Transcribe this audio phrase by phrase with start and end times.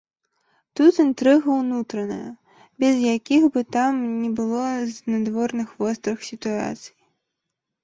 [0.79, 2.31] Тут інтрыга ўнутраная,
[2.85, 3.93] без якіх бы там
[4.23, 4.65] ні было
[4.97, 6.93] знадворных вострых сітуацый.